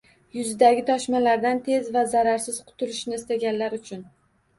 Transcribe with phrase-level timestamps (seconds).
[0.35, 4.03] Yuzdagi toshmalardan tez va zararsiz qutilishni istaganlar uchun